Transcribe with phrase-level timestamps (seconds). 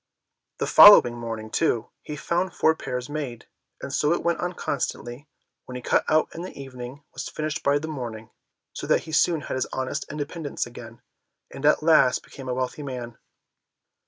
[0.57, 3.45] The following morning, too, he found the four pairs made;
[3.83, 5.27] and so it went on constantly,
[5.65, 8.31] what he cut out in the evening was finished by the morning,
[8.73, 11.03] so that he soon had his honest independence again,
[11.51, 13.19] and at last became a wealthy man.